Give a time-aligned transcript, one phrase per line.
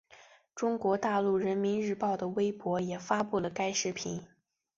[0.55, 4.23] 中国大陆人民日报的微博也发布了该视频。